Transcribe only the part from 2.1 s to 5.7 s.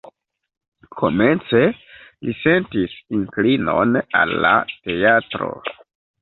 li sentis inklinon al la teatro.